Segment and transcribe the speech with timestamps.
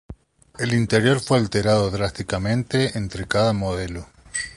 [0.57, 4.07] El interior fue alterado drásticamente entre cada modelo.